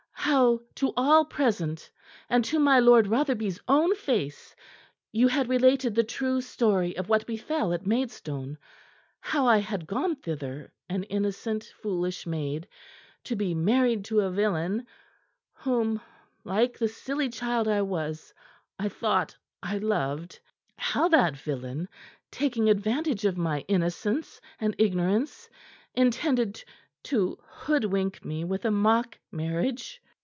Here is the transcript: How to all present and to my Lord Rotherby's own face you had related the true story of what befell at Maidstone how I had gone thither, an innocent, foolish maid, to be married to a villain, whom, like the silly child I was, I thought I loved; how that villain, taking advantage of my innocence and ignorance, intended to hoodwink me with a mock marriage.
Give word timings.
How 0.23 0.59
to 0.75 0.93
all 0.95 1.25
present 1.25 1.91
and 2.29 2.45
to 2.45 2.59
my 2.59 2.79
Lord 2.79 3.07
Rotherby's 3.07 3.59
own 3.67 3.95
face 3.95 4.55
you 5.11 5.27
had 5.27 5.49
related 5.49 5.95
the 5.95 6.03
true 6.03 6.39
story 6.41 6.95
of 6.95 7.09
what 7.09 7.25
befell 7.25 7.73
at 7.73 7.85
Maidstone 7.87 8.57
how 9.19 9.45
I 9.47 9.57
had 9.57 9.87
gone 9.87 10.15
thither, 10.15 10.71
an 10.87 11.03
innocent, 11.05 11.73
foolish 11.81 12.25
maid, 12.27 12.67
to 13.25 13.35
be 13.35 13.53
married 13.55 14.05
to 14.05 14.19
a 14.21 14.29
villain, 14.29 14.85
whom, 15.53 15.99
like 16.45 16.77
the 16.77 16.87
silly 16.87 17.27
child 17.27 17.67
I 17.67 17.81
was, 17.81 18.31
I 18.79 18.89
thought 18.89 19.35
I 19.63 19.79
loved; 19.79 20.39
how 20.77 21.09
that 21.09 21.35
villain, 21.35 21.89
taking 22.29 22.69
advantage 22.69 23.25
of 23.25 23.37
my 23.39 23.61
innocence 23.67 24.39
and 24.59 24.75
ignorance, 24.77 25.49
intended 25.95 26.63
to 27.05 27.37
hoodwink 27.49 28.23
me 28.23 28.43
with 28.45 28.63
a 28.65 28.71
mock 28.71 29.17
marriage. 29.31 29.99